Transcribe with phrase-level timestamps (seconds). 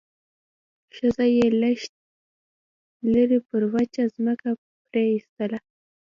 [0.95, 1.79] ښځه يې لږ
[3.13, 4.49] لرې پر وچه ځمکه
[4.89, 5.59] پرېيستله.